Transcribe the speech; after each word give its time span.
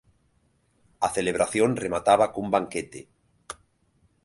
A 1.05 1.07
celebración 1.15 1.69
remataba 1.83 2.31
cun 2.33 2.47
banquete. 2.55 2.99